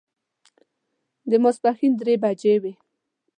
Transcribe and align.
د 1.29 1.31
ماسپښین 1.43 1.93
درې 1.99 2.15
بجې 2.23 2.55
وې. 2.61 2.73